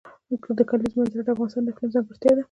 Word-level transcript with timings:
د 0.57 0.59
کلیزو 0.69 0.97
منظره 0.99 1.23
د 1.25 1.29
افغانستان 1.33 1.63
د 1.65 1.67
اقلیم 1.71 1.89
ځانګړتیا 1.93 2.31
ده. 2.35 2.39